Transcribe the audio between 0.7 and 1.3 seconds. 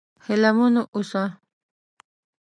و اوسه!